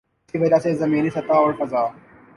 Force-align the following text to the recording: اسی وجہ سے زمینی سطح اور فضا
اسی 0.23 0.37
وجہ 0.37 0.59
سے 0.63 0.73
زمینی 0.75 1.09
سطح 1.09 1.33
اور 1.33 1.53
فضا 1.59 1.83